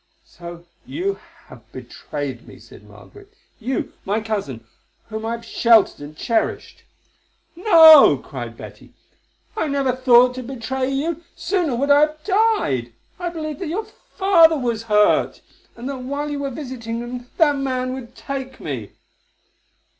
"So 0.25 0.65
you 0.83 1.19
have 1.45 1.71
betrayed 1.71 2.47
me," 2.47 2.57
said 2.57 2.81
Margaret, 2.89 3.35
"you, 3.59 3.93
my 4.03 4.19
cousin, 4.19 4.65
whom 5.09 5.27
I 5.27 5.33
have 5.33 5.45
sheltered 5.45 5.99
and 5.99 6.17
cherished." 6.17 6.81
"No," 7.55 8.17
cried 8.17 8.57
Betty. 8.57 8.95
"I 9.55 9.67
never 9.67 9.91
thought 9.95 10.33
to 10.33 10.41
betray 10.41 10.89
you; 10.89 11.21
sooner 11.35 11.75
would 11.75 11.91
I 11.91 11.99
have 11.99 12.23
died. 12.23 12.93
I 13.19 13.29
believed 13.29 13.59
that 13.59 13.67
your 13.67 13.85
father 14.15 14.57
was 14.57 14.81
hurt, 14.89 15.41
and 15.75 15.87
that 15.87 15.99
while 15.99 16.31
you 16.31 16.39
were 16.39 16.49
visiting 16.49 16.97
him 17.01 17.29
that 17.37 17.57
man 17.57 17.93
would 17.93 18.15
take 18.15 18.59
me." 18.59 18.93